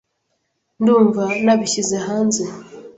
Ndumva 0.81 1.23
nabishyize 1.43 1.97
hanze. 2.07 2.43